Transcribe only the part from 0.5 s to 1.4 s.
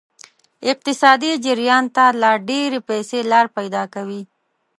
اقتصادي